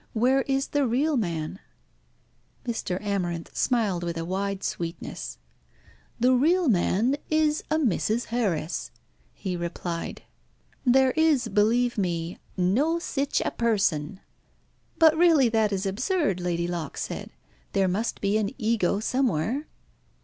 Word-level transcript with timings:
Where 0.13 0.41
is 0.47 0.69
the 0.69 0.87
real 0.87 1.15
man?" 1.15 1.59
Mr. 2.65 2.99
Amarinth 3.05 3.55
smiled 3.55 4.03
with 4.03 4.17
a 4.17 4.25
wide 4.25 4.63
sweetness. 4.63 5.37
"The 6.19 6.33
real 6.33 6.67
man 6.67 7.17
is 7.29 7.63
a 7.69 7.75
Mrs. 7.77 8.23
Harris," 8.33 8.89
he 9.31 9.55
replied. 9.55 10.23
"There 10.83 11.11
is, 11.11 11.47
believe 11.49 11.99
me, 11.99 12.39
'no 12.57 12.97
sich 12.97 13.41
a 13.45 13.51
person.'" 13.51 14.21
"But 14.97 15.15
really 15.15 15.49
that 15.49 15.71
is 15.71 15.85
absurd," 15.85 16.39
Lady 16.39 16.67
Locke 16.67 16.97
said. 16.97 17.29
"There 17.73 17.87
must 17.87 18.21
be 18.21 18.39
an 18.39 18.49
ego 18.57 18.99
somewhere." 19.01 19.67